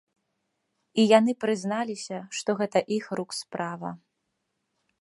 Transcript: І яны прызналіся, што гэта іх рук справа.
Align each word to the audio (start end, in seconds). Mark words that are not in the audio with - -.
І 1.03 1.05
яны 1.19 1.35
прызналіся, 1.45 2.17
што 2.39 2.49
гэта 2.63 2.79
іх 2.97 3.05
рук 3.21 3.29
справа. 3.43 3.89